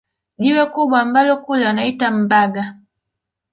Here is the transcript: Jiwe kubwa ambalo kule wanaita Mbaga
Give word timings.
Jiwe 0.41 0.63
kubwa 0.73 0.97
ambalo 1.03 1.33
kule 1.43 1.65
wanaita 1.65 2.07
Mbaga 2.19 2.63